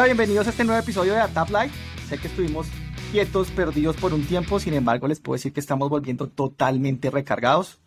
[0.00, 1.72] Hola, bienvenidos a este nuevo episodio de Tap Live.
[2.08, 2.66] Sé que estuvimos
[3.12, 7.80] quietos, perdidos por un tiempo, sin embargo les puedo decir que estamos volviendo totalmente recargados.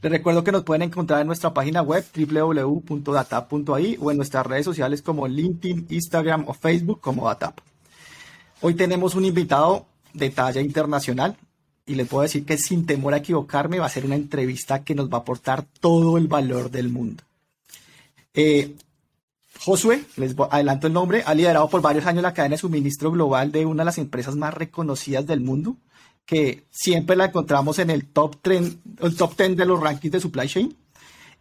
[0.00, 4.64] Les recuerdo que nos pueden encontrar en nuestra página web www.datap.ai o en nuestras redes
[4.64, 7.58] sociales como LinkedIn, Instagram o Facebook como Datap.
[8.62, 11.36] Hoy tenemos un invitado de talla internacional
[11.84, 14.94] y les puedo decir que sin temor a equivocarme va a ser una entrevista que
[14.94, 17.24] nos va a aportar todo el valor del mundo.
[18.32, 18.74] Eh,
[19.60, 23.50] Josué, les adelanto el nombre, ha liderado por varios años la cadena de suministro global
[23.50, 25.76] de una de las empresas más reconocidas del mundo,
[26.24, 30.20] que siempre la encontramos en el top 10, el top 10 de los rankings de
[30.20, 30.76] supply chain.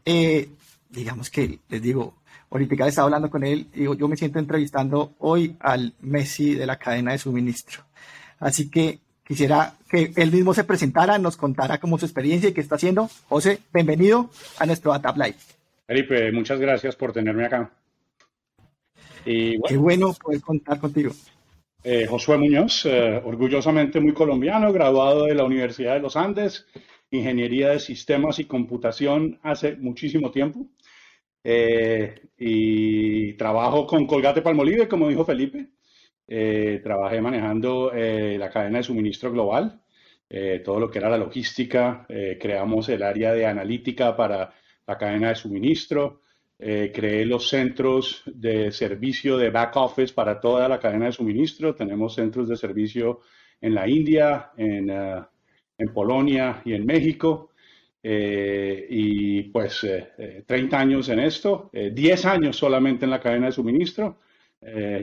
[0.06, 0.50] Eh,
[0.90, 2.16] digamos que, les digo,
[2.50, 6.78] ahorita estaba hablando con él y yo me siento entrevistando hoy al Messi de la
[6.78, 7.84] cadena de suministro.
[8.40, 12.62] Así que quisiera que él mismo se presentara, nos contara cómo su experiencia y qué
[12.62, 13.10] está haciendo.
[13.28, 15.38] José, bienvenido a nuestro ATAP Live.
[15.86, 17.72] Felipe, muchas gracias por tenerme acá.
[19.28, 21.12] Qué bueno poder contar contigo.
[21.84, 26.66] Eh, Josué Muñoz, eh, orgullosamente muy colombiano, graduado de la Universidad de los Andes,
[27.12, 30.68] Ingeniería de Sistemas y Computación hace muchísimo tiempo.
[31.44, 35.72] Eh, y trabajo con Colgate Palmolive, como dijo Felipe.
[36.84, 39.82] trabajé manejando la cadena de suministro global,
[40.64, 42.06] todo lo que era la logística.
[42.40, 44.54] creamos el área de analítica para
[44.86, 46.22] la cadena de suministro.
[46.60, 51.76] Eh, creé los centros de servicio de back office para toda la cadena de suministro.
[51.76, 53.22] Tenemos centros de servicio
[53.62, 55.22] en la India, en, eh,
[55.78, 57.52] en Polonia y en México.
[58.02, 59.86] Eh, y pues
[60.46, 64.20] 30 años en esto, 10 años solamente en la cadena de suministro.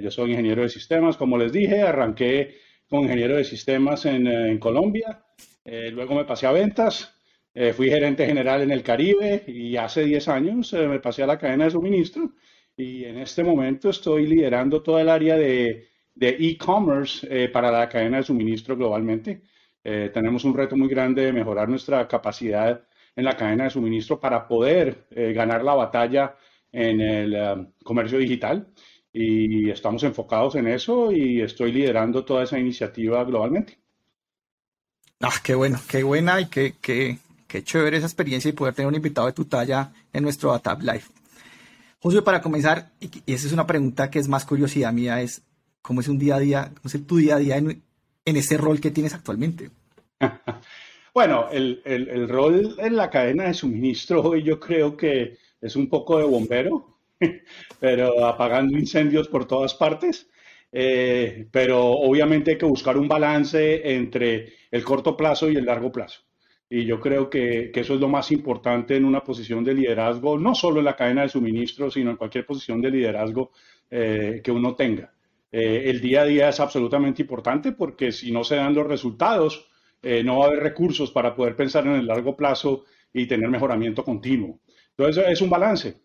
[0.00, 2.56] yo soy ingeniero de sistemas, como les dije, arranqué
[2.88, 5.24] como ingeniero de sistemas en, en Colombia,
[5.64, 7.13] luego me pasé a ventas,
[7.56, 11.26] eh, fui gerente general en el Caribe y hace 10 años eh, me pasé a
[11.26, 12.32] la cadena de suministro
[12.76, 18.16] y en este momento estoy liderando toda el área de e-commerce eh, para la cadena
[18.16, 19.42] de suministro globalmente.
[19.82, 22.82] tenemos un reto muy grande de mejorar nuestra capacidad
[23.14, 26.36] en la cadena de suministro para poder ganar la batalla
[26.72, 28.66] en el um, comercio digital
[29.12, 33.78] y estamos enfocados en eso y estoy liderando toda esa iniciativa globalmente.
[35.20, 37.18] Ah, qué bueno, qué buena y qué, qué,
[37.54, 40.82] qué chévere esa experiencia y poder tener un invitado de tu talla en nuestro ATAP
[40.82, 41.04] Live.
[42.00, 45.40] José, para comenzar, y esa es una pregunta que es más curiosidad mía, es
[45.80, 47.80] cómo es un día a día, cómo es tu día a día en,
[48.24, 49.70] en ese rol que tienes actualmente.
[51.14, 56.18] bueno, el, rol en la cadena de suministro hoy yo creo que es un poco
[56.18, 56.98] de bombero,
[57.78, 60.26] pero apagando incendios por todas partes.
[60.72, 65.92] Eh, pero obviamente hay que buscar un balance entre el corto plazo y el largo
[65.92, 66.24] plazo.
[66.68, 70.54] Y yo creo que, eso es lo más importante en una posición de liderazgo, no
[70.54, 73.52] solo en la cadena de suministro, sino en cualquier posición de liderazgo
[73.90, 75.12] eh, que uno tenga.
[75.52, 79.68] Eh, el día a día es absolutamente importante porque si no se dan los resultados,
[80.02, 83.48] eh, no va a haber recursos para poder pensar en el largo plazo y tener
[83.50, 84.60] mejoramiento continuo.
[84.96, 86.00] Entonces es un balance.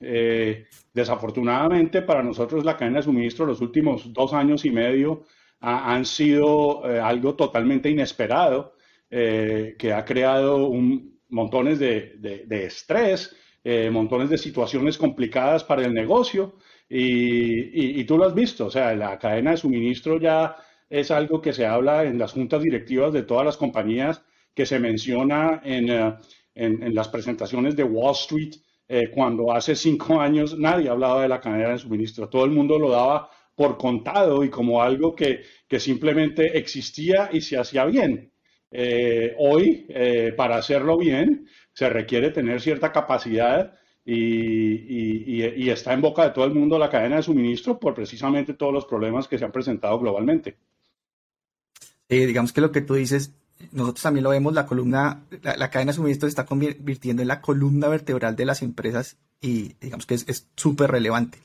[0.93, 5.23] desafortunadamente para nosotros la cadena de suministro los últimos dos años y medio
[5.61, 8.73] han sido algo totalmente inesperado
[9.11, 15.93] eh, que ha creado un, montones de, estrés, eh, montones de situaciones complicadas para el
[15.95, 20.55] negocio y, tú lo has visto, o sea, la cadena de suministro ya
[20.89, 24.21] es algo que se habla en las juntas directivas de todas las compañías,
[24.53, 28.55] que se menciona en, eh, las presentaciones de Wall Street,
[29.13, 32.89] cuando hace cinco años nadie hablaba de la cadena de suministro, todo el mundo lo
[32.89, 38.31] daba por contado y como algo que, que simplemente existía y se hacía bien.
[38.71, 43.73] Eh, hoy, eh, para hacerlo bien, se requiere tener cierta capacidad
[44.05, 48.73] y, está en boca de todo el mundo la cadena de suministro por precisamente todos
[48.73, 50.57] los problemas que se han presentado globalmente.
[52.07, 53.33] digamos que lo que tú dices,
[53.71, 57.41] nosotros también lo vemos, la columna, la, cadena de suministro se está convirtiendo en la
[57.41, 61.39] columna vertebral de las empresas y digamos que es súper relevante.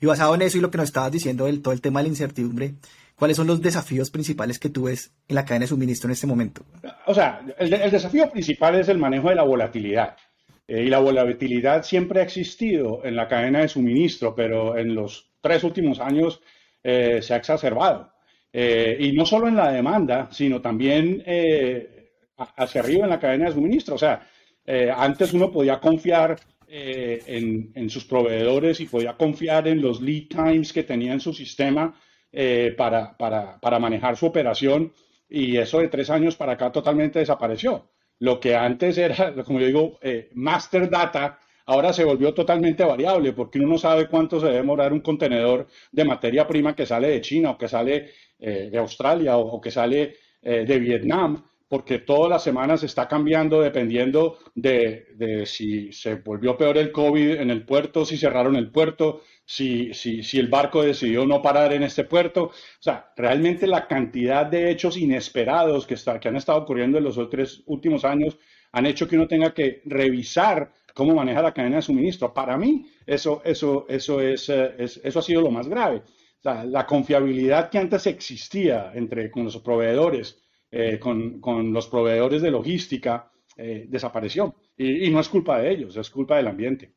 [0.00, 2.04] Y basado en eso y lo que nos estabas diciendo del todo el tema de
[2.04, 2.74] la incertidumbre,
[3.18, 6.28] ¿Cuáles son los desafíos principales que tú ves en la cadena de suministro en este
[6.28, 6.64] momento?
[7.06, 10.16] O sea, el, desafío principal es el manejo de la volatilidad.
[10.68, 15.32] Eh, y la volatilidad siempre ha existido en la cadena de suministro, pero en los
[15.40, 16.40] tres últimos años
[16.84, 18.12] eh, se ha exacerbado.
[18.52, 21.24] Eh, y no solo en la demanda, sino también
[22.36, 23.96] hacia arriba en la cadena de suministro.
[23.96, 24.28] O sea,
[24.96, 26.38] antes uno podía confiar
[26.68, 31.34] en, en, sus proveedores y podía confiar en los lead times que tenía en su
[31.34, 31.98] sistema
[32.32, 34.92] eh, para, para, para, manejar su operación
[35.28, 37.88] y eso de tres años para acá totalmente desapareció.
[38.18, 43.32] Lo que antes era, como yo digo, eh, master data, ahora se volvió totalmente variable
[43.32, 47.08] porque uno no sabe cuánto se debe demorar un contenedor de materia prima que sale
[47.08, 52.30] de China o que sale eh, de Australia o, que sale de Vietnam, porque todas
[52.30, 57.64] las semanas está cambiando dependiendo de, de, si se volvió peor el COVID en el
[57.66, 62.04] puerto, si cerraron el puerto, si, si, si, el barco decidió no parar en este
[62.04, 62.44] puerto.
[62.44, 67.04] O sea, realmente la cantidad de hechos inesperados que, está, que han estado ocurriendo en
[67.04, 68.38] los tres últimos años
[68.72, 72.32] han hecho que uno tenga que revisar cómo maneja la cadena de suministro.
[72.32, 75.98] Para mí, eso, eso, eso, es, eh, eso ha sido lo más grave.
[75.98, 81.88] O sea, la confiabilidad que antes existía entre con los proveedores, eh, con, con, los
[81.88, 84.54] proveedores de logística, eh, desapareció.
[84.76, 86.92] Y, y, no es culpa de ellos, es culpa del ambiente.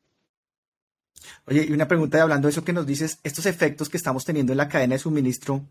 [1.46, 4.24] Oye, y una pregunta de hablando de eso que nos dices, estos efectos que estamos
[4.24, 5.62] teniendo en la cadena de suministro,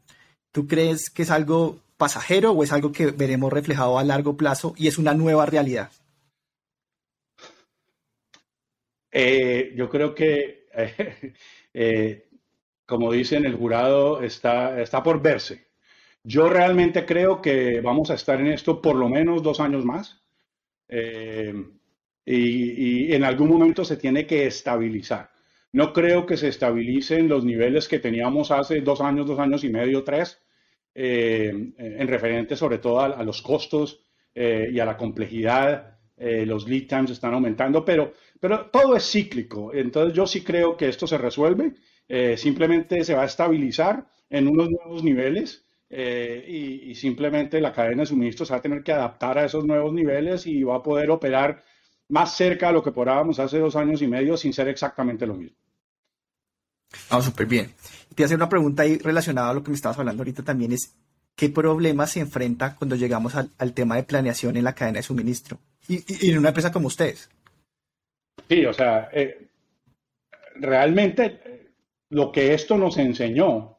[0.51, 4.73] ¿tú crees que es algo pasajero o es algo que veremos reflejado a largo plazo
[4.77, 5.91] y es una nueva realidad?
[9.11, 10.67] Eh, yo creo que,
[11.73, 12.29] eh,
[12.85, 15.70] como dicen, el jurado está, está por verse.
[16.23, 20.21] Yo realmente creo que vamos a estar en esto por lo menos dos años más
[20.87, 21.53] eh,
[22.25, 25.31] y, en algún momento se tiene que estabilizar.
[25.73, 29.69] No creo que se estabilicen los niveles que teníamos hace dos años, dos años y
[29.69, 30.41] medio, tres,
[30.93, 34.01] en referente sobre todo a, los costos
[34.35, 35.97] y a la complejidad.
[36.17, 40.89] los lead times están aumentando, pero pero todo es cíclico, entonces yo sí creo que
[40.89, 41.73] esto se resuelve,
[42.09, 48.03] eh, simplemente se va a estabilizar en unos nuevos niveles eh, y, simplemente la cadena
[48.03, 50.83] de suministro se va a tener que adaptar a esos nuevos niveles y va a
[50.83, 51.63] poder operar
[52.07, 55.35] más cerca de lo que operábamos hace dos años y medio sin ser exactamente lo
[55.35, 55.57] mismo.
[57.09, 57.73] Ah, súper bien.
[58.15, 60.95] Te hacer una pregunta ahí relacionada a lo que me estabas hablando ahorita también es,
[61.35, 65.59] ¿qué problemas se enfrenta cuando llegamos al, tema de planeación en la cadena de suministro?
[65.87, 67.29] y en una empresa como ustedes.
[68.47, 69.47] Sí, o sea, eh,
[70.55, 71.71] realmente eh,
[72.09, 73.77] lo que esto nos enseñó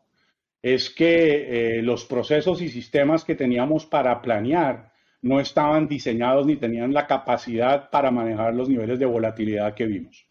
[0.62, 4.92] es que eh, los procesos y sistemas que teníamos para planear
[5.22, 10.26] no estaban diseñados ni tenían la capacidad para manejar los niveles de volatilidad que vimos.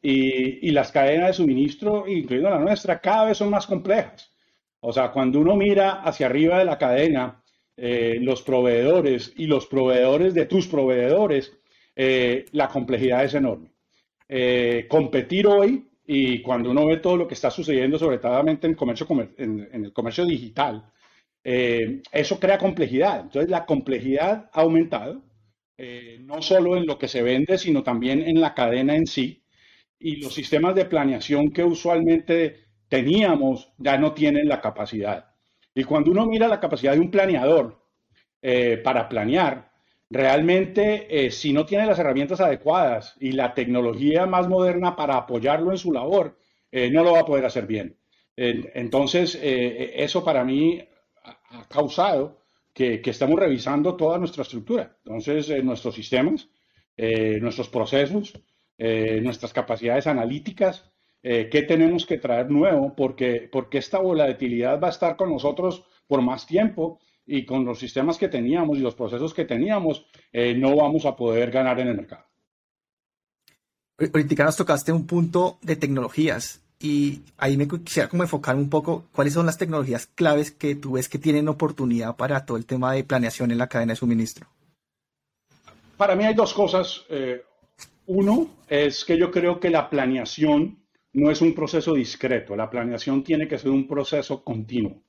[0.00, 4.32] y, las cadenas de suministro, incluyendo la nuestra, cada vez son más complejas.
[4.80, 7.42] O sea, cuando uno mira hacia arriba de la cadena,
[7.76, 11.58] los proveedores y los proveedores de tus proveedores
[12.00, 13.72] eh, la complejidad es enorme.
[14.28, 18.74] Eh, competir hoy, y cuando uno ve todo lo que está sucediendo, sobre todo en,
[18.74, 19.06] comercio,
[19.36, 20.90] en, el comercio digital,
[21.44, 23.20] eh, eso crea complejidad.
[23.20, 25.22] Entonces, la complejidad ha aumentado,
[26.20, 29.44] no solo en lo que se vende, sino también en la cadena en sí.
[29.98, 35.34] Y los sistemas de planeación que usualmente teníamos ya no tienen la capacidad.
[35.74, 37.84] Y cuando uno mira la capacidad de un planeador
[38.82, 39.67] para planear,
[40.10, 45.78] realmente si no tiene las herramientas adecuadas y la tecnología más moderna para apoyarlo en
[45.78, 46.36] su labor,
[46.70, 47.96] eh, no lo va a poder hacer bien.
[48.36, 50.80] entonces, eh, eso para mí
[51.24, 54.96] ha causado que, que, estamos revisando toda nuestra estructura.
[55.04, 56.48] Entonces, eh, nuestros sistemas,
[57.40, 58.32] nuestros procesos,
[58.76, 60.90] nuestras capacidades analíticas,
[61.22, 66.22] qué tenemos que traer nuevo, porque, porque esta volatilidad va a estar con nosotros por
[66.22, 70.74] más tiempo y con los sistemas que teníamos y los procesos que teníamos, eh, no
[70.74, 72.24] vamos a poder ganar en el mercado.
[73.98, 79.04] Ahorita nos tocaste un punto de tecnologías y ahí me quisiera como enfocar un poco
[79.12, 82.92] cuáles son las tecnologías claves que tú ves que tienen oportunidad para todo el tema
[82.92, 84.46] de planeación en la cadena de suministro.
[85.96, 87.04] Para mí hay dos cosas.
[87.10, 87.42] Eh,
[88.06, 90.78] uno es que yo creo que la planeación
[91.12, 95.02] no es un proceso discreto, la planeación tiene que ser un proceso continuo.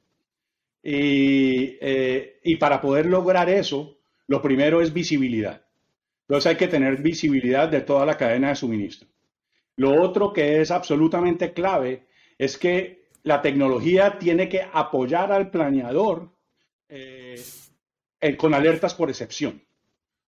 [0.81, 5.65] Y, eh, y para poder lograr eso, lo primero es visibilidad.
[6.21, 9.07] Entonces hay que tener visibilidad de toda la cadena de suministro.
[9.75, 12.07] Lo otro que es absolutamente clave
[12.37, 16.29] es que la tecnología tiene que apoyar al planeador
[16.87, 17.41] eh,
[18.37, 19.63] con alertas por excepción.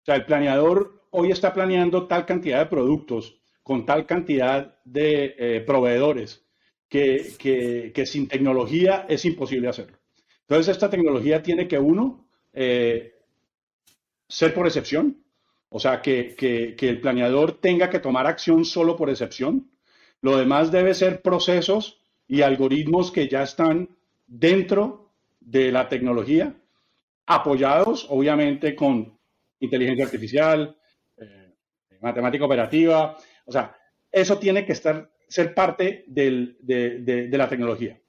[0.01, 5.35] O sea, el planeador hoy está planeando tal cantidad de productos con tal cantidad de
[5.37, 6.43] eh, proveedores
[6.89, 10.00] que sin tecnología es imposible hacerlo.
[10.51, 13.15] Entonces, esta tecnología tiene que uno eh,
[14.27, 15.23] ser por excepción,
[15.69, 16.35] o sea, que,
[16.77, 19.71] el planeador tenga que tomar acción solo por excepción.
[20.19, 23.95] Lo demás debe ser procesos y algoritmos que ya están
[24.27, 26.53] dentro de la tecnología,
[27.27, 29.17] apoyados obviamente con
[29.61, 30.75] inteligencia artificial,
[31.15, 31.53] eh,
[32.01, 33.15] matemática operativa,
[33.45, 33.73] o sea,
[34.11, 38.00] eso tiene que estar, ser parte de la tecnología.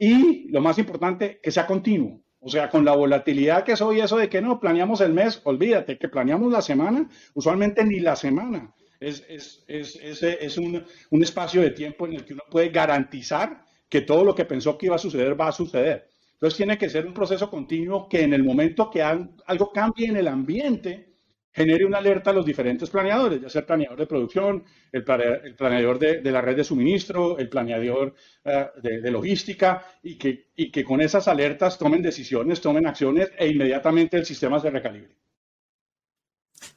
[0.00, 2.22] Y lo más importante, que sea continuo.
[2.40, 5.42] O sea, con la volatilidad que es hoy, eso de que no planeamos el mes,
[5.44, 11.22] olvídate que planeamos la semana, usualmente ni la semana Es, es, es, es un, un,
[11.22, 14.86] espacio de tiempo en el que uno puede garantizar que todo lo que pensó que
[14.86, 16.08] iba a suceder va a suceder.
[16.32, 20.16] Entonces tiene que ser un proceso continuo que en el momento que algo cambie en
[20.16, 21.09] el ambiente,
[21.52, 25.98] genere una alerta a los diferentes planeadores, ya sea el planeador de producción, el, planeador
[25.98, 28.14] de, la red de suministro, el planeador
[28.44, 33.48] eh, de, logística, y que, y que con esas alertas tomen decisiones, tomen acciones e
[33.48, 35.16] inmediatamente el sistema se recalibre.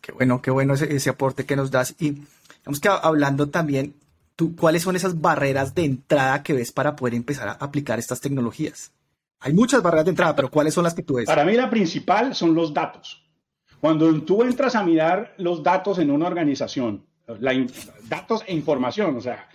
[0.02, 1.96] Qué bueno, qué bueno ese, aporte que nos das.
[2.00, 2.24] Y
[2.66, 3.96] vamos que hablando también,
[4.36, 8.22] tú, ¿cuáles son esas barreras de entrada que ves para poder empezar a aplicar estas
[8.22, 8.92] tecnologías?
[9.40, 11.26] Hay muchas barreras de entrada, pero ¿cuáles son las que tú ves?
[11.26, 13.24] Para mí la principal son los datos.
[13.84, 17.06] Cuando tú entras a mirar los datos en una organización,
[18.08, 19.50] datos e información, o sea,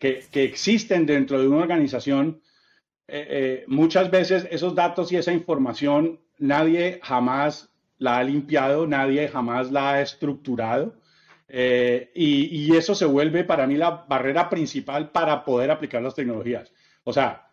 [0.00, 2.40] que, existen dentro de una organización,
[3.06, 7.68] eh, eh, muchas veces esos datos y esa información nadie jamás
[7.98, 10.94] la ha limpiado, nadie jamás la ha estructurado.
[11.46, 16.14] Eh, y, y, eso se vuelve para mí la barrera principal para poder aplicar las
[16.14, 16.72] tecnologías.
[17.04, 17.50] O sea,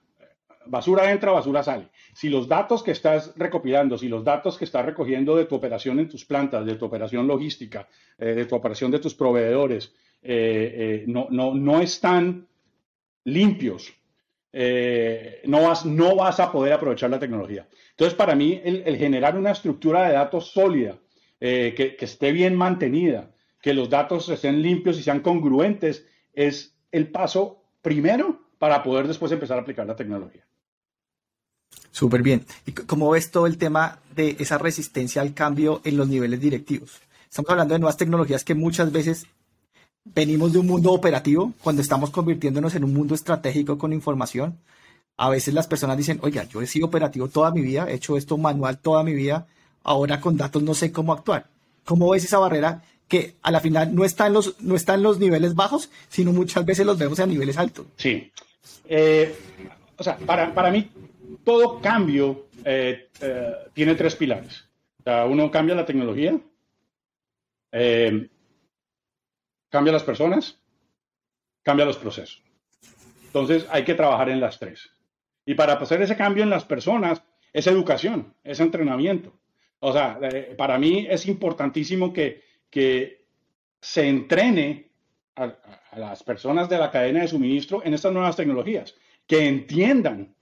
[0.68, 1.90] basura entra, basura sale.
[2.14, 6.00] Si los datos que estás recopilando, si los datos que estás recogiendo de tu operación
[6.00, 11.02] en tus plantas, de tu operación logística, eh, de tu operación de tus proveedores, eh,
[11.02, 12.48] eh, no, no, no, están
[13.26, 13.94] limpios,
[15.46, 17.68] no, vas, no vas a poder aprovechar la tecnología.
[17.92, 21.00] Entonces, para mí, el, generar una estructura de datos sólida,
[21.40, 27.10] que, que esté bien mantenida, que los datos estén limpios y sean congruentes, es el
[27.12, 30.46] paso primero para poder después empezar a aplicar la tecnología.
[31.92, 32.46] Súper bien.
[32.66, 37.02] ¿Y cómo ves todo el tema de esa resistencia al cambio en los niveles directivos?
[37.30, 39.28] Estamos hablando de nuevas tecnologías que muchas veces
[40.06, 44.58] venimos de un mundo operativo cuando estamos convirtiéndonos en un mundo estratégico con información.
[45.18, 48.18] A veces las personas dicen, oiga, yo he sido operativo toda mi vida, he hecho
[48.18, 49.48] esto manual toda mi vida,
[49.84, 51.48] ahora con datos no sé cómo actuar.
[51.86, 55.54] ¿Cómo ves esa barrera que a la final no está en los, no los niveles
[55.54, 57.86] bajos, sino muchas veces los vemos a niveles altos?
[57.98, 58.32] Sí.
[58.86, 59.36] Eh,
[59.98, 60.90] o sea, para, para mí
[61.44, 64.68] todo cambio eh, eh, tiene tres pilares.
[65.06, 66.40] uno cambia la tecnología,
[67.72, 68.30] eh,
[69.70, 70.60] cambia las personas,
[71.62, 72.42] cambia los procesos.
[73.26, 74.92] Entonces hay que trabajar en las tres.
[75.46, 77.22] Y para hacer ese cambio en las personas
[77.52, 79.34] es educación, es entrenamiento.
[79.80, 80.18] O sea,
[80.58, 82.42] para mí es importantísimo que,
[83.82, 84.90] se entrene
[85.36, 85.54] a,
[85.98, 88.96] las personas de la cadena de suministro en estas nuevas tecnologías,
[89.28, 90.34] que entiendan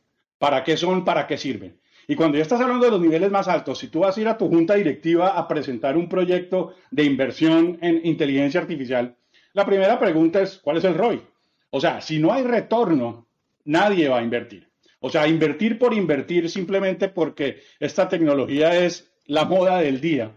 [0.41, 1.79] para qué son, para qué sirven.
[2.07, 4.27] Y cuando ya estás hablando de los niveles más altos, si tú vas a ir
[4.27, 9.15] a tu junta directiva a presentar un proyecto de inversión en inteligencia artificial,
[9.53, 11.21] la primera pregunta es, ¿cuál es el ROI?
[11.69, 13.27] O sea, si no hay retorno,
[13.65, 14.67] nadie va a invertir.
[14.99, 20.31] O sea, invertir por invertir simplemente porque esta tecnología es la moda del día,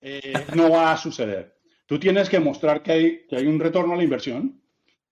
[0.00, 1.56] eh, no va a suceder.
[1.86, 4.60] Tú tienes que mostrar que hay, que hay un retorno a la inversión,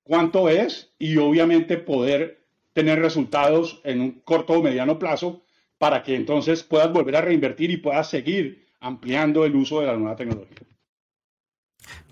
[0.05, 2.46] cuánto es y obviamente poder
[2.77, 5.41] tener resultados en un corto o mediano plazo
[5.79, 9.97] para que entonces puedas volver a reinvertir y puedas seguir ampliando el uso de la
[9.97, 10.59] nueva tecnología.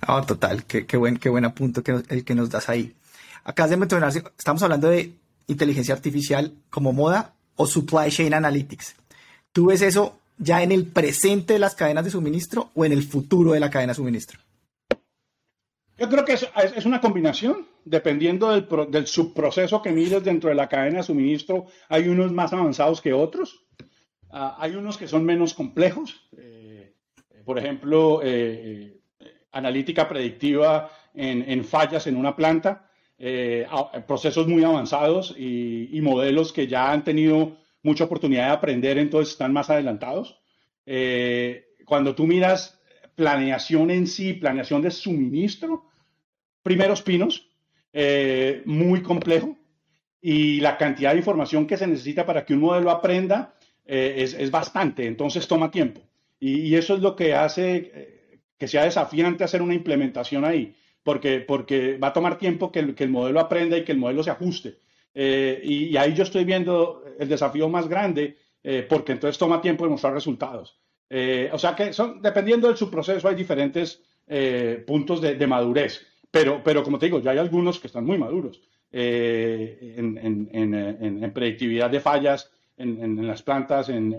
[0.08, 2.94] No, total, qué, buen, qué buen punto que el que nos das ahí.
[3.44, 5.12] Acá de mencionar, estamos hablando de
[5.48, 8.96] inteligencia artificial como moda o supply chain analytics.
[9.52, 13.02] ¿Tú ves eso ya en el presente de las cadenas de suministro o en el
[13.02, 14.40] futuro de la cadena de suministro?
[15.96, 20.98] Yo creo que es, una combinación, dependiendo del, subproceso que mires dentro de la cadena
[20.98, 21.66] de suministro.
[21.88, 23.64] Hay unos más avanzados que otros.
[24.30, 26.28] Ah, hay unos que son menos complejos.
[26.36, 26.94] Eh,
[27.44, 32.90] por ejemplo, eh, eh, analítica predictiva en, fallas en una planta.
[34.08, 39.52] procesos muy avanzados y, modelos que ya han tenido mucha oportunidad de aprender, entonces están
[39.52, 40.40] más adelantados.
[41.86, 42.80] cuando tú miras
[43.14, 45.86] planeación en sí, planeación de suministro,
[46.62, 47.48] primeros pinos,
[47.92, 49.56] eh, muy complejo,
[50.20, 53.54] y la cantidad de información que se necesita para que un modelo aprenda
[53.84, 56.00] eh, es, bastante, entonces toma tiempo.
[56.40, 61.40] Y, eso es lo que hace eh, que sea desafiante hacer una implementación ahí, porque,
[61.40, 64.22] porque va a tomar tiempo que el, que el modelo aprenda y que el modelo
[64.22, 64.78] se ajuste.
[65.14, 68.36] Y, ahí yo estoy viendo el desafío más grande,
[68.88, 70.83] porque entonces toma tiempo demostrar resultados.
[71.16, 76.04] Eh, o sea que son, dependiendo de su proceso, hay diferentes eh, puntos de, madurez.
[76.28, 81.88] Pero, pero como te digo, ya hay algunos que están muy maduros eh, en, predictividad
[81.88, 84.10] de fallas en, las plantas, en,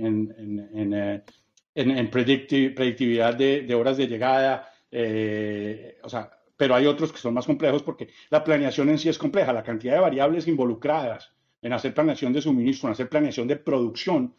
[2.09, 4.71] predictividad de, horas de llegada.
[6.01, 9.17] o sea, pero hay otros que son más complejos porque la planeación en sí es
[9.17, 9.51] compleja.
[9.51, 11.29] La cantidad de variables involucradas
[11.61, 14.33] en hacer planeación de suministro, en hacer planeación de producción,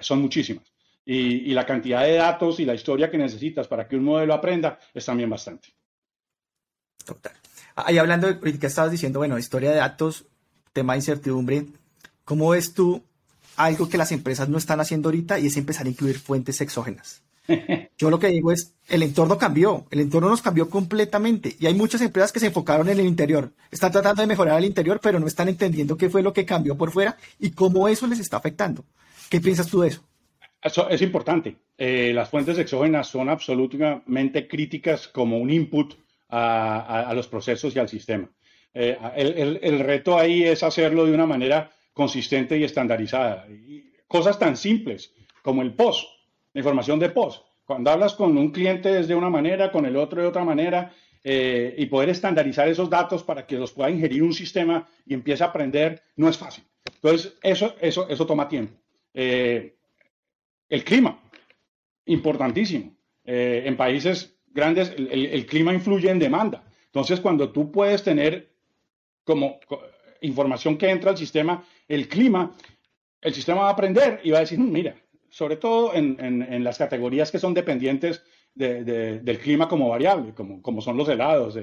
[0.00, 0.72] son muchísimas
[1.12, 4.78] y, la cantidad de datos y la historia que necesitas para que un modelo aprenda
[4.94, 5.68] es también bastante.
[7.04, 7.32] Total.
[7.74, 10.26] Ahí hablando de que estabas diciendo, bueno, historia de datos,
[10.72, 11.66] tema de incertidumbre,
[12.24, 13.02] ¿cómo ves tú
[13.56, 17.22] algo que las empresas no están haciendo ahorita y es empezar a incluir fuentes exógenas?
[17.98, 21.74] Yo lo que digo es, el entorno cambió, el entorno nos cambió completamente y hay
[21.74, 25.18] muchas empresas que se enfocaron en el interior, están tratando de mejorar el interior, pero
[25.18, 28.36] no están entendiendo qué fue lo que cambió por fuera y cómo eso les está
[28.36, 28.84] afectando.
[29.28, 30.02] ¿Qué piensas tú de eso?
[30.62, 31.56] Eso es importante.
[31.78, 35.94] Eh, las fuentes exógenas son absolutamente críticas como un input
[36.28, 38.28] a, los procesos y al sistema.
[38.72, 43.46] Eh, el, reto ahí es hacerlo de una manera consistente y estandarizada.
[44.06, 45.12] cosas tan simples
[45.42, 46.06] como el POS,
[46.52, 47.42] la información de POS.
[47.64, 50.92] Cuando hablas con un cliente es de una manera, con el otro de otra manera,
[51.22, 55.44] eh, y poder estandarizar esos datos para que los pueda ingerir un sistema y empiece
[55.44, 56.64] a aprender, no es fácil.
[56.94, 58.74] Entonces, eso, eso, eso toma tiempo.
[59.12, 59.76] Eh,
[60.70, 61.20] el clima,
[62.06, 62.96] importantísimo.
[63.24, 66.64] en países grandes, el, clima influye en demanda.
[66.86, 68.50] Entonces, cuando tú puedes tener
[69.24, 69.60] como
[70.22, 72.52] información que entra al sistema, el clima,
[73.20, 74.96] el sistema va a aprender y va a decir, mm, mira,
[75.28, 78.22] sobre todo en, las categorías que son dependientes
[78.54, 81.56] del clima como variable, como, como son los helados,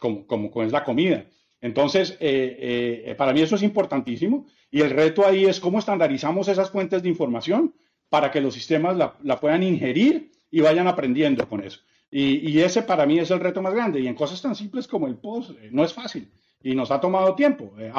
[0.00, 1.26] como, como, es la comida.
[1.60, 6.48] Entonces, eh, eh, para mí eso es importantísimo y el reto ahí es cómo estandarizamos
[6.48, 7.74] esas fuentes de información
[8.08, 11.80] para que los sistemas la, la puedan ingerir y vayan aprendiendo con eso.
[12.10, 14.00] Y, ese para mí es el reto más grande.
[14.00, 16.32] Y en cosas tan simples como el post, eh, no es fácil.
[16.62, 17.74] Y nos ha tomado tiempo.
[17.78, 17.92] Eh,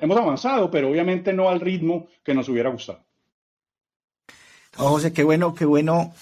[0.00, 3.04] hemos avanzado, pero obviamente no al ritmo que nos hubiera gustado.
[4.76, 6.12] José, qué bueno, qué bueno.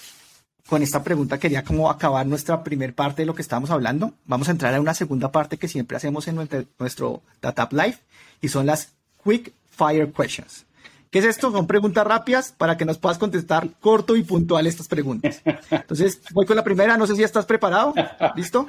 [0.67, 4.13] Con esta pregunta quería como acabar nuestra primera parte de lo que estábamos hablando.
[4.25, 7.97] Vamos a entrar a una segunda parte que siempre hacemos en nuestro, nuestro Data Live
[8.41, 10.65] y son las Quick Fire Questions.
[11.13, 11.51] ¿Qué es esto?
[11.51, 15.43] Son preguntas rápidas para que nos puedas contestar corto y puntual estas preguntas.
[15.69, 16.97] Entonces, voy con la primera.
[16.97, 17.93] No sé si estás preparado.
[18.35, 18.65] ¿Listo?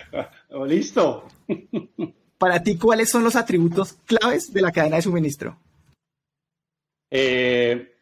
[0.68, 1.26] Listo.
[2.38, 5.58] Para ti, ¿cuáles son los atributos claves de la cadena de suministro?
[7.10, 7.92] Eh,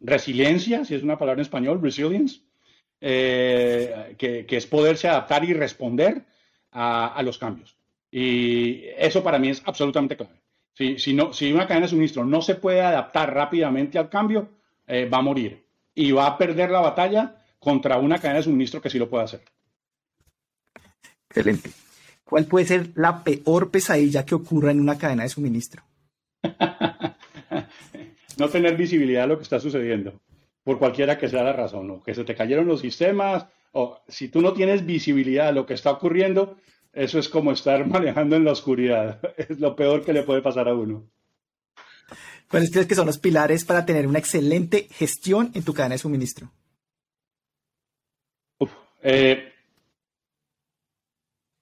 [0.00, 2.42] resiliencia, si es una palabra en español, resilience,
[3.00, 6.26] eh, que, es poderse adaptar y responder
[6.70, 7.78] a los cambios.
[8.10, 10.37] Y eso para mí es absolutamente clave.
[10.78, 14.48] Si, no, si una cadena de suministro no se puede adaptar rápidamente al cambio,
[14.86, 18.80] eh, va a morir y va a perder la batalla contra una cadena de suministro
[18.80, 19.40] que sí lo puede hacer.
[21.28, 21.70] Excelente.
[22.22, 25.82] ¿Cuál puede ser la peor pesadilla que ocurra en una cadena de suministro?
[28.38, 30.20] no tener visibilidad de lo que está sucediendo,
[30.62, 34.28] por cualquiera que sea la razón, o que se te cayeron los sistemas, o si
[34.28, 36.56] tú no tienes visibilidad de lo que está ocurriendo,
[36.92, 39.20] eso es como estar manejando en la oscuridad.
[39.36, 41.08] Es lo peor que le puede pasar a uno.
[42.50, 45.98] ¿Cuáles crees que son los pilares para tener una excelente gestión en tu cadena de
[45.98, 46.50] suministro?
[49.02, 49.52] Eh,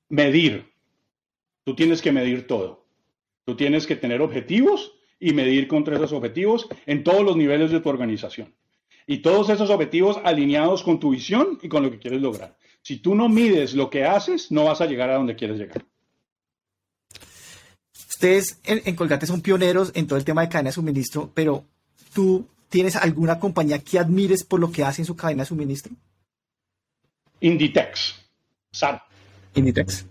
[0.09, 0.73] medir.
[1.65, 2.87] Tú tienes que medir todo.
[3.45, 7.81] Tú tienes que tener objetivos y medir contra esos objetivos en todos los niveles de
[7.81, 8.55] tu organización.
[9.07, 12.57] Y todos esos objetivos alineados con tu visión y con lo que quieres lograr.
[12.87, 15.85] Si tú no mides lo que haces, no vas a llegar a donde quieres llegar.
[18.09, 21.65] Ustedes en, Colgate son pioneros en todo el tema de cadena de suministro, pero
[22.15, 25.93] ¿tú tienes alguna compañía que admires por lo que hace en su cadena de suministro?
[27.41, 28.25] Inditex,
[28.71, 29.03] SAR.
[29.57, 30.07] Inditex.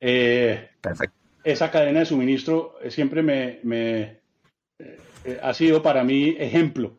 [0.00, 1.16] Eh, Perfecto.
[1.44, 3.60] Esa cadena de suministro siempre me,
[4.80, 6.98] eh, ha sido para mí ejemplo.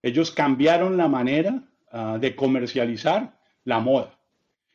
[0.00, 4.19] Ellos cambiaron la manera ah, de comercializar la moda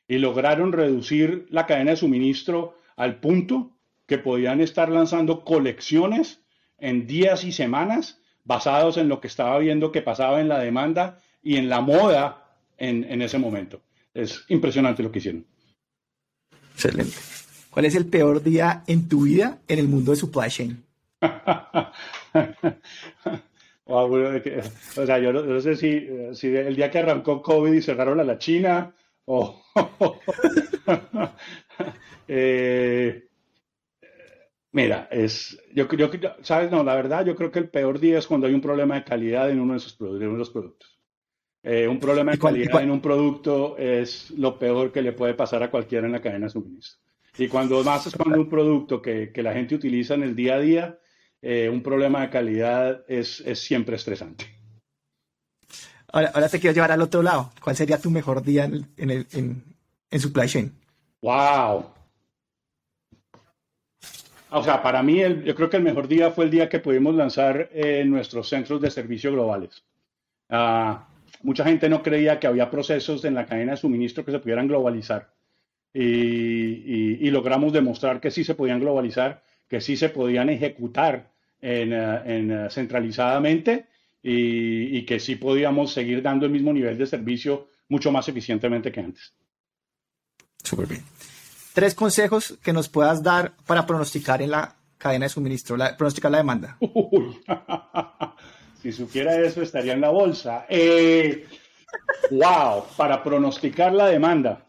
[0.07, 3.71] y lograron reducir la cadena de suministro al punto
[4.05, 6.41] que podían estar lanzando colecciones
[6.77, 11.19] en días y semanas basados en lo que estaba viendo que pasaba en la demanda
[11.41, 12.43] y en la moda
[12.77, 13.81] en, ese momento.
[14.13, 15.45] Es impresionante lo que hicieron.
[16.73, 17.15] Excelente.
[17.69, 20.83] ¿Cuál es el peor día en tu vida en el mundo de supply chain?
[23.85, 28.23] o sea, yo no, sé si, si, el día que arrancó COVID y cerraron a
[28.23, 28.93] la China
[29.25, 29.61] Oh.
[32.27, 33.27] Eh,
[34.71, 38.17] mira, es, yo, creo que sabes, no, la verdad, yo creo que el peor día
[38.17, 40.99] es cuando hay un problema de calidad en uno de, esos, de los productos.
[41.61, 45.61] Eh, un problema de calidad en un producto es lo peor que le puede pasar
[45.61, 46.99] a cualquiera en la cadena de suministro.
[47.37, 50.55] Y cuando más es cuando un producto que, que la gente utiliza en el día
[50.55, 50.99] a día,
[51.41, 54.54] eh, un problema de calidad es, es siempre estresante.
[56.15, 57.51] Ahora, te quiero llevar al otro lado.
[57.61, 59.65] ¿Cuál sería tu mejor día en, en,
[60.09, 60.71] en, supply chain?
[61.21, 61.87] ¡Wow!
[64.51, 67.15] O sea, para mí yo creo que el mejor día fue el día que pudimos
[67.15, 69.83] lanzar eh, nuestros centros de servicio globales.
[70.47, 71.05] Ah,
[71.43, 74.69] mucha gente no creía que había procesos en la cadena de suministro que se pudieran
[74.69, 75.33] globalizar.
[75.93, 82.69] y, logramos demostrar que sí se podían globalizar, que sí se podían ejecutar en, en
[82.69, 83.87] centralizadamente
[84.27, 88.99] y, que sí podíamos seguir dando el mismo nivel de servicio mucho más eficientemente que
[88.99, 89.35] antes.
[90.63, 91.03] Súper bien.
[91.73, 96.31] Tres consejos que nos puedas dar para pronosticar en la cadena de suministro, la, pronosticar
[96.31, 96.77] la demanda.
[98.81, 100.65] si supiera eso, estaría en la bolsa.
[100.69, 101.45] Eh,
[102.31, 104.65] wow, para pronosticar la demanda.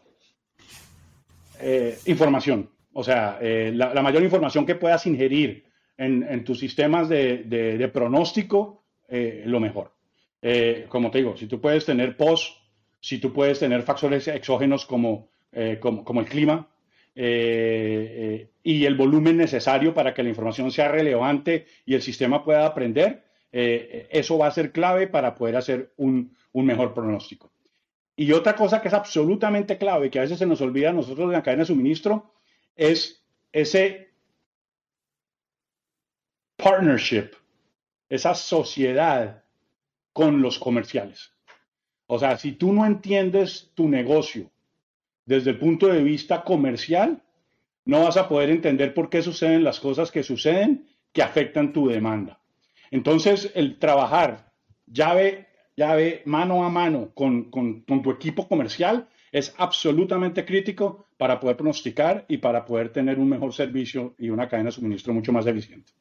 [1.59, 2.69] Eh, información.
[2.93, 5.65] O sea, eh, la, mayor información que puedas ingerir
[5.97, 9.93] en, tus sistemas de, de pronóstico eh, lo mejor.
[10.41, 12.61] Eh, como te digo, si tú puedes tener POS,
[12.99, 16.67] si tú puedes tener factores exógenos como, eh, como, el clima
[17.15, 23.23] y el volumen necesario para que la información sea relevante y el sistema pueda aprender,
[23.51, 27.51] eso va a ser clave para poder hacer un, un mejor pronóstico.
[28.15, 31.25] Y otra cosa que es absolutamente clave, que a veces se nos olvida a nosotros
[31.25, 32.33] en la cadena de suministro,
[32.75, 34.09] es ese
[36.55, 37.31] partnership
[38.09, 39.43] esa sociedad
[40.13, 41.33] con los comerciales.
[42.07, 44.49] O sea, si tú no entiendes tu negocio
[45.25, 47.21] desde el punto de vista comercial,
[47.85, 51.87] no vas a poder entender por qué suceden las cosas que suceden que afectan tu
[51.87, 52.39] demanda.
[52.91, 54.53] Entonces, el trabajar
[54.85, 61.57] llave, llave mano a mano con, con tu equipo comercial es absolutamente crítico para poder
[61.57, 65.45] pronosticar y para poder tener un mejor servicio y una cadena de suministro mucho más
[65.45, 65.91] eficiente.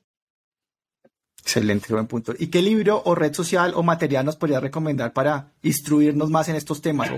[1.46, 2.34] Excelente, buen punto.
[2.36, 6.56] ¿Y qué libro o red social o material nos podría recomendar para instruirnos más en
[6.56, 7.08] estos temas?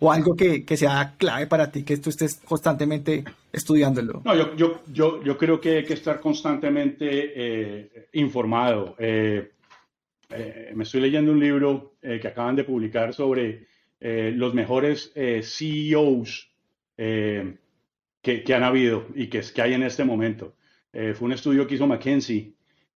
[0.00, 4.22] O, algo que, sea clave para ti, que tú estés constantemente estudiándolo.
[4.24, 8.96] No, yo, yo, yo, yo creo que hay que estar constantemente eh, informado.
[8.98, 9.52] Eh,
[10.30, 13.66] eh, me estoy leyendo un libro que acaban de publicar sobre
[14.00, 16.50] los mejores CEOs
[16.96, 17.58] que,
[18.22, 20.54] que, han habido y que, que hay en este momento.
[20.90, 22.53] fue un estudio que hizo McKinsey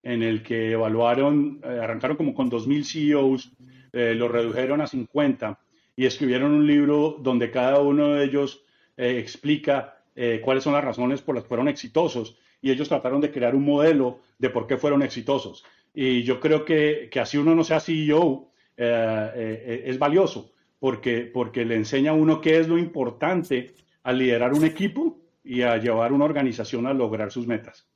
[0.09, 3.53] en el que evaluaron, eh, arrancaron como con 2.000 CEOs,
[3.93, 5.59] eh, lo redujeron a 50
[5.97, 8.65] y escribieron un libro donde cada uno de ellos
[8.97, 9.95] eh, explica
[10.43, 13.65] cuáles son las razones por las que fueron exitosos y ellos trataron de crear un
[13.65, 15.65] modelo de por qué fueron exitosos.
[15.95, 21.77] Y yo creo que, que así uno no sea CEO es valioso porque, porque le
[21.77, 26.25] enseña a uno qué es lo importante al liderar un equipo y a llevar una
[26.25, 27.87] organización a lograr sus metas.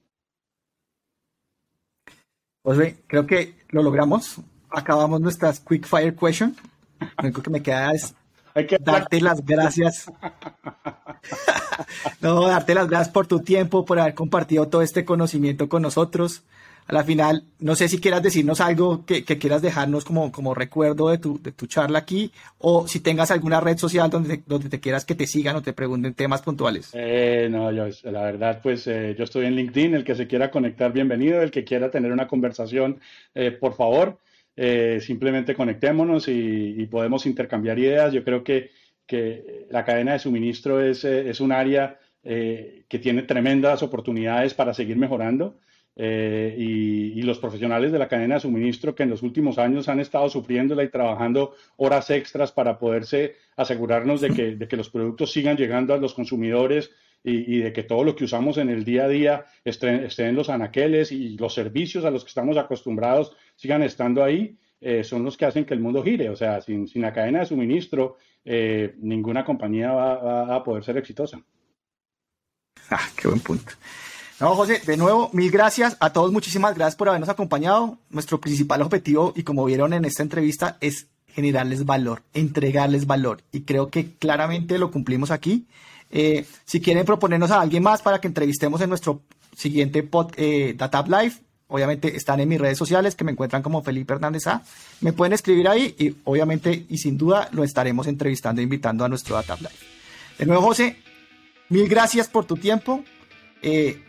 [2.63, 4.41] Pues creo que lo logramos.
[4.71, 6.57] Acabamos nuestras quick fire question.
[7.01, 8.15] Lo único que me queda es
[8.81, 10.11] darte las gracias.
[12.21, 16.43] no, darte las gracias por tu tiempo, por haber compartido todo este conocimiento con nosotros
[16.87, 21.19] a la final, no sé si quieras decirnos algo que, quieras dejarnos como, recuerdo de
[21.19, 25.57] tu, charla aquí, o si tengas alguna red social donde te, quieras que te sigan
[25.57, 26.91] o te pregunten temas puntuales.
[26.95, 30.51] Eh, no, yo, la verdad, pues eh, yo estoy en LinkedIn, el que se quiera
[30.51, 33.01] conectar, bienvenido, el que quiera tener una conversación,
[33.35, 34.19] eh, por favor,
[35.01, 38.13] simplemente conectémonos y, podemos intercambiar ideas.
[38.13, 38.71] Yo creo que,
[39.71, 45.57] la cadena de suministro es un área que tiene tremendas oportunidades para seguir mejorando.
[45.95, 50.01] Eh, y, los profesionales de la cadena de suministro que en los últimos años han
[50.01, 55.31] estado sufriéndola y trabajando horas extras para poderse asegurarnos de que, de que los productos
[55.31, 56.91] sigan llegando a los consumidores
[57.25, 60.51] y, de que todo lo que usamos en el día a día esté, en los
[60.51, 65.37] anaqueles y los servicios a los que estamos acostumbrados sigan estando ahí, eh, son los
[65.37, 66.29] que hacen que el mundo gire.
[66.31, 70.83] O sea, sin, sin la cadena de suministro, eh, ninguna compañía va, va a poder
[70.83, 71.41] ser exitosa.
[72.91, 73.73] Ah, qué buen punto.
[74.43, 77.99] No, José, de nuevo, mil gracias a todos, muchísimas gracias por habernos acompañado.
[78.11, 83.45] Nuestro principal objetivo, y como vieron en esta entrevista, es generarles valor, entregarles valor.
[83.53, 85.69] Y creo que claramente lo cumplimos aquí.
[86.11, 89.23] Eh, si quieren proponernos a alguien más para que entrevistemos en nuestro
[89.57, 91.35] siguiente pod, eh, Data Live,
[91.69, 94.65] obviamente están en mis redes sociales que me encuentran como Felipe Hernández A.
[95.03, 99.09] Me pueden escribir ahí y obviamente y sin duda lo estaremos entrevistando e invitando a
[99.09, 99.71] nuestro Data Live.
[100.37, 100.97] De nuevo, José,
[101.69, 103.05] mil gracias por tu tiempo.
[103.63, 104.03] Eh,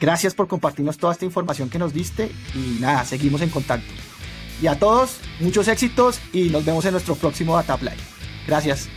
[0.00, 3.92] Gracias por compartirnos toda esta información que nos diste y nada, seguimos en contacto.
[4.62, 7.96] Y a todos, muchos éxitos y nos vemos en nuestro próximo Data Live.
[8.46, 8.88] Gracias.